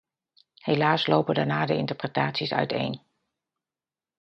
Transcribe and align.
Helaas 0.61 1.07
lopen 1.07 1.35
daarna 1.35 1.65
de 1.65 1.75
interpretaties 1.75 2.53
uiteen. 2.53 3.01